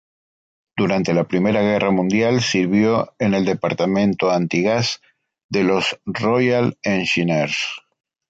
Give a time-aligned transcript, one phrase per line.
[0.75, 4.99] Durante la Primera Guerra Mundial sirvió en el Departamento Antigás
[5.49, 7.61] de los Royal Engineers.